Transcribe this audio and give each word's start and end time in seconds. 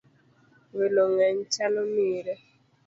Welo 0.77 1.03
ng'eny 1.13 1.39
chalo 1.53 1.81
mire. 1.93 2.35